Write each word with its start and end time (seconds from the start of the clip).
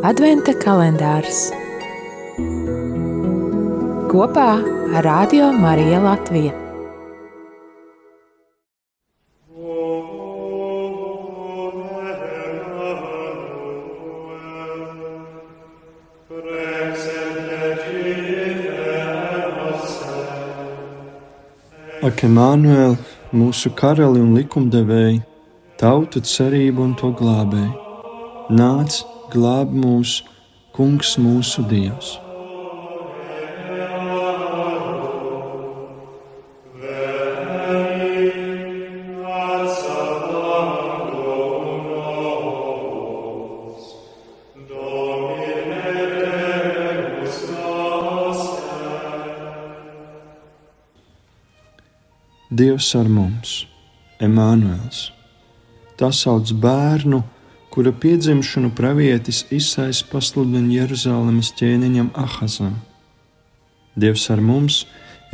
Adventa 0.00 0.54
kalendārs 0.56 1.50
kopā 4.08 4.46
ar 4.96 5.04
Radio 5.04 5.50
Mariju 5.52 5.98
Latviju. 6.06 6.54
Ak, 22.00 22.24
Emanuēl, 22.24 22.96
mūsu 23.36 23.76
karali 23.76 24.24
un 24.24 24.32
likumdevēji, 24.40 25.20
tautu 25.76 26.24
cerību 26.24 26.88
un 26.88 26.96
to 26.96 27.12
glābēji, 27.20 27.72
nāc, 28.56 29.02
glāb 29.32 29.72
mūs, 29.74 30.20
Kungs, 30.74 31.16
mūsu 31.18 31.66
Dievs! 31.70 32.18
Dievs 52.60 52.90
ar 52.98 53.06
mums, 53.08 53.50
Emanuēls. 54.20 55.04
Tas 55.96 56.18
sauc 56.24 56.50
bērnu, 56.60 57.22
kura 57.70 57.92
piedzimšanu 57.92 58.72
pravietis 58.74 59.44
izsais 59.54 60.02
pasludina 60.02 60.72
Jeruzalemes 60.74 61.52
ķēniņam 61.58 62.10
Ahazam. 62.18 62.74
Dievs 63.94 64.26
ar 64.34 64.42
mums 64.42 64.84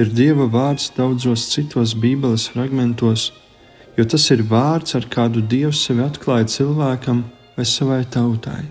ir 0.00 0.12
Dieva 0.12 0.46
vārds 0.52 0.90
daudzos 0.96 1.46
citos 1.52 1.94
Bībeles 1.96 2.48
fragmentos, 2.52 3.30
jo 3.96 4.04
tas 4.04 4.28
ir 4.34 4.44
vārds, 4.50 4.96
ar 4.98 5.08
kādu 5.12 5.40
Dievs 5.40 5.86
sevi 5.86 6.04
atklāja 6.04 6.48
cilvēkam 6.56 7.24
vai 7.56 7.64
savai 7.64 8.02
tautai, 8.04 8.64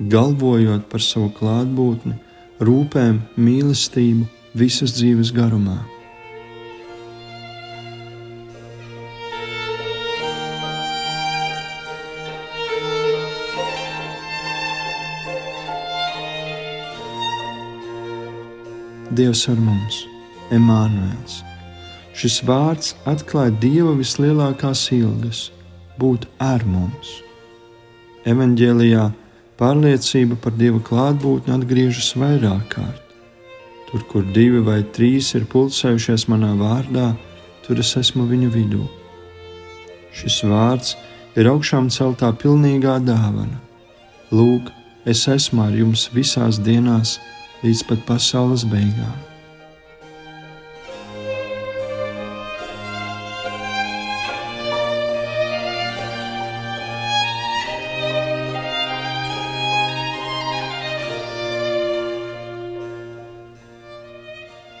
galvojot 0.00 0.88
par 0.92 1.04
savu 1.04 1.28
klātbūtni, 1.36 2.16
rūpēm, 2.64 3.20
mīlestību 3.36 4.24
visas 4.56 4.96
dzīves 4.96 5.34
garumā. 5.36 5.82
Dievs 19.14 19.44
ar 19.46 19.58
mums, 19.62 20.00
Emanuēls. 20.50 21.42
Šis 22.16 22.40
vārds 22.48 22.94
atklāja 23.06 23.52
Dieva 23.62 23.92
vislielākās 23.94 24.88
ilgas- 24.96 25.50
būt 26.00 26.26
ar 26.42 26.64
mums. 26.66 27.22
Evanģēlijā 28.26 29.12
pārliecība 29.60 30.36
par 30.42 30.52
Dieva 30.58 30.80
klātbūtni 30.80 31.54
atgriežas 31.54 32.14
vairāk 32.18 32.66
kārt. 32.68 33.02
Tur, 33.86 34.02
kur 34.10 34.22
divi 34.22 34.58
vai 34.58 34.82
trīs 34.82 35.34
ir 35.36 35.46
pulcējušies 35.46 36.26
manā 36.26 36.50
vārdā, 36.58 37.16
tur 37.62 37.78
es 37.78 37.94
esmu 37.96 38.26
viņu 38.26 38.50
vidū. 38.50 38.88
Šis 40.12 40.42
vārds 40.42 40.96
ir 41.36 41.46
augšām 41.46 41.90
celtā 41.90 42.32
pilnīgā 42.32 42.98
dāvana. 43.06 43.60
Lūk, 44.32 44.72
es 45.06 45.28
esmu 45.28 45.62
ar 45.68 45.72
jums 45.72 46.08
visās 46.12 46.58
dienās, 46.58 47.20
līdz 47.64 47.86
pat 47.88 48.04
pasaules 48.08 48.66
beigām. 48.68 49.16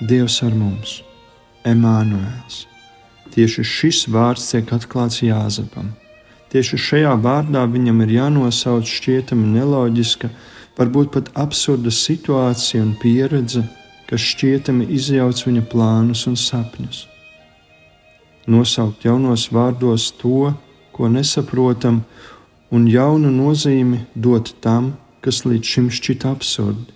Dievs 0.06 0.36
ar 0.44 0.52
mums, 0.54 1.00
Emanuēls. 1.66 2.66
Tieši 3.34 3.62
šis 3.66 4.02
vārds 4.12 4.44
tiek 4.52 4.68
atklāts 4.76 5.22
Jāzepam. 5.24 5.88
Tieši 6.52 6.78
šajā 6.78 7.14
vārdā 7.24 7.64
viņam 7.72 8.04
ir 8.04 8.12
jānosauc 8.14 8.86
šķietami 8.86 9.48
neloģiska, 9.56 10.30
varbūt 10.76 11.12
pat 11.14 11.30
absurda 11.34 11.90
situācija 11.92 12.82
un 12.84 12.94
pieredze, 13.00 13.64
kas 14.06 14.22
šķietami 14.22 14.86
izjauc 14.96 15.42
viņa 15.46 15.64
plānus 15.70 16.26
un 16.30 16.36
sapņus. 16.38 17.06
Nosaukt 18.46 19.04
jaunos 19.04 19.48
vārdos 19.50 20.12
to, 20.20 20.52
ko 20.94 21.08
nesaprotam, 21.10 22.04
un 22.70 22.86
jaunu 22.90 23.32
nozīmi 23.34 24.04
dot 24.14 24.52
tam, 24.62 24.94
kas 25.24 25.42
līdz 25.46 25.72
šim 25.72 25.88
šķita 25.90 26.30
absurdi. 26.36 26.92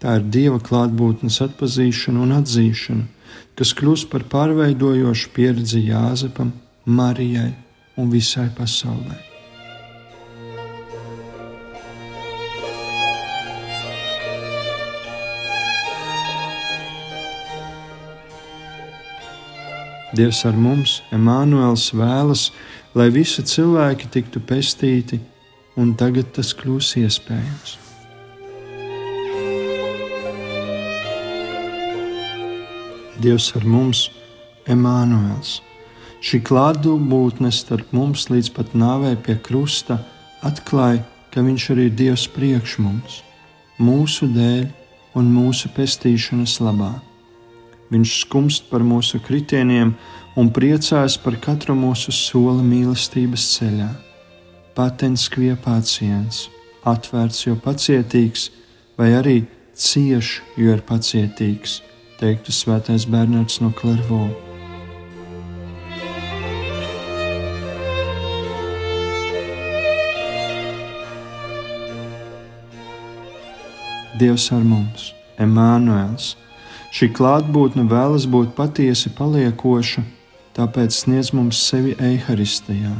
Tā 0.00 0.18
ir 0.18 0.28
Dieva 0.32 0.60
klātbūtnes 0.64 1.40
atpazīšana 1.44 2.22
un 2.24 2.36
atzīšana, 2.38 3.08
kas 3.56 3.74
kļūst 3.76 4.08
par 4.12 4.24
pārveidojošu 4.32 5.32
pieredzi 5.36 5.84
Jāzepam, 5.88 6.54
Marijai 6.84 7.52
un 8.00 8.12
visai 8.12 8.48
pasaulē. 8.56 9.29
Dievs 20.10 20.40
ar 20.48 20.56
mums, 20.58 20.96
Emanuēls 21.14 21.92
vēlas, 21.94 22.48
lai 22.98 23.06
visi 23.14 23.44
cilvēki 23.46 24.08
tiktu 24.10 24.40
pestīti, 24.42 25.20
un 25.78 25.92
tagad 25.94 26.32
tas 26.34 26.50
kļūs 26.58 26.96
iespējams. 26.98 27.76
Dievs 33.22 33.50
ar 33.54 33.66
mums, 33.68 34.08
Emanuēls. 34.66 35.60
Šī 36.20 36.40
klātbūtne 36.44 37.52
starp 37.54 37.92
mums 37.96 38.26
līdz 38.32 38.50
pat 38.56 38.74
nāvei 38.74 39.14
pie 39.14 39.38
krusta 39.38 40.00
atklāja, 40.42 41.04
ka 41.30 41.44
Viņš 41.46 41.68
arī 41.70 41.86
ir 41.86 41.94
Dievs 41.94 42.26
priekš 42.34 42.80
mums, 42.82 43.20
mūsu 43.78 44.26
dēļ 44.34 44.66
un 45.20 45.30
mūsu 45.30 45.70
pestīšanas 45.76 46.58
labāk. 46.64 47.09
Viņš 47.90 48.10
skumst 48.22 48.68
par 48.70 48.84
mūsu 48.86 49.18
kritieniem 49.22 49.96
un 50.38 50.50
priecājas 50.54 51.16
par 51.18 51.34
katru 51.42 51.74
mūsu 51.74 52.14
soli 52.14 52.62
mīlestības 52.62 53.46
ceļā. 53.56 53.88
Patents 54.78 55.26
kviepāciens, 55.34 56.44
atvērts, 56.86 57.46
jo 57.48 57.56
pacietīgs, 57.58 58.50
vai 58.98 59.10
arī 59.18 59.40
cieš, 59.74 60.38
jo 60.56 60.76
ir 60.76 60.84
pacietīgs, 60.86 61.80
teiktu 62.20 62.54
svētais 62.54 63.08
Bernards 63.10 63.58
no 63.64 63.72
Klervo. 63.74 64.28
Dievs 74.20 74.50
ar 74.52 74.62
mums, 74.62 75.10
Emānuēls! 75.40 76.36
Šī 76.90 77.06
klātbūtne 77.14 77.84
vēlas 77.86 78.26
būt 78.26 78.56
patiesi 78.56 79.12
paliekoša, 79.14 80.02
tāpēc 80.56 80.96
sniedz 81.04 81.30
mums 81.36 81.60
sevi 81.62 81.94
eharistijā. 82.02 82.96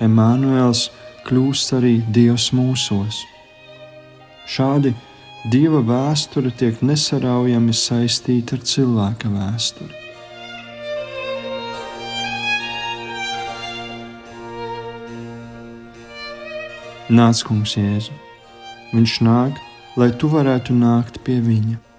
Emanuēls 0.00 0.86
kļūst 1.26 1.74
arī 1.80 1.96
Dievs 2.14 2.52
mūsos. 2.54 3.18
Šādi 4.46 4.94
Dieva 5.50 5.80
vēsture 5.82 6.52
tiek 6.52 6.78
nesaraujami 6.84 7.74
saistīta 7.74 8.58
ar 8.58 8.64
cilvēka 8.70 9.32
vēsturi. 9.32 9.96
Nāc, 17.10 17.42
Kungs, 17.42 17.74
Jēzu! 17.74 18.14
Viņš 18.94 19.20
nāk, 19.26 19.56
lai 19.98 20.12
tu 20.14 20.30
varētu 20.30 20.76
nākt 20.78 21.24
pie 21.26 21.40
viņa. 21.42 21.89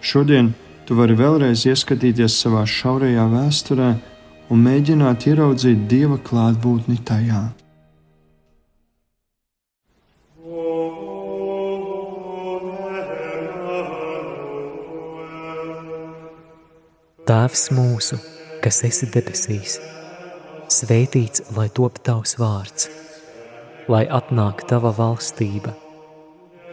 Šodien 0.00 0.54
tu 0.88 0.96
vari 0.96 1.12
vēlreiz 1.12 1.66
ieskatīties 1.68 2.38
savā 2.40 2.62
šaurajā 2.64 3.26
vēsturē 3.28 3.88
un 4.50 4.62
mēģināt 4.64 5.26
ieraudzīt 5.28 5.82
dieva 5.90 6.16
klātbūtni 6.24 6.96
tajā. 7.04 7.42
Tēvs 17.30 17.68
mūsu, 17.76 18.16
kas 18.64 18.80
esi 18.88 19.06
debesīs, 19.14 19.76
svētīts 20.72 21.44
lai 21.54 21.68
top 21.76 22.00
tavs 22.02 22.34
vārds, 22.40 22.88
lai 23.92 24.02
atnāktu 24.10 24.72
tava 24.72 24.90
valstība 24.96 25.76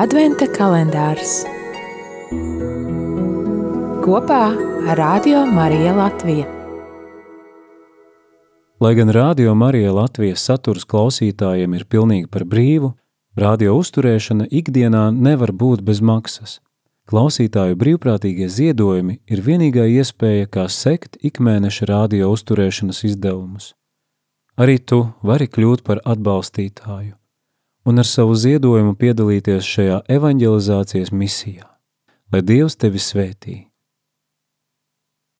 Adventa 0.00 0.46
kalendārs 0.48 1.42
kopā 4.00 4.46
ar 4.88 4.96
Radio 4.96 5.42
Mariju 5.44 5.90
Latviju. 5.98 6.46
Lai 8.80 8.94
gan 8.96 9.12
Radio 9.12 9.52
Marija 9.54 9.92
Latvijas 9.92 10.46
saturs 10.48 10.88
klausītājiem 10.88 11.76
ir 11.76 11.84
pilnīgi 11.84 12.30
par 12.32 12.46
brīvu, 12.48 12.94
radio 13.36 13.76
uzturēšana 13.76 14.48
ikdienā 14.48 15.10
nevar 15.12 15.52
būt 15.52 15.84
bez 15.84 16.00
maksas. 16.00 16.62
Klausītāju 17.04 17.76
brīvprātīgie 17.76 18.48
ziedojumi 18.48 19.20
ir 19.28 19.44
vienīgā 19.44 19.84
iespēja, 20.00 20.48
kā 20.48 20.68
sekt 20.72 21.20
ikmēneša 21.20 21.92
radio 21.92 22.32
uzturēšanas 22.32 23.04
izdevumus. 23.12 23.74
Arī 24.56 24.80
tu 24.80 25.10
vari 25.20 25.44
kļūt 25.50 25.84
par 25.84 26.00
atbalstītāju 26.08 27.19
un 27.90 27.98
ar 27.98 28.06
savu 28.06 28.36
ziedojumu 28.38 28.94
piedalīties 28.94 29.66
šajā 29.66 29.96
evanģelizācijas 30.18 31.10
misijā. 31.10 31.66
Lai 32.30 32.44
Dievs 32.46 32.78
tevi 32.78 33.02
svētī! 33.02 33.69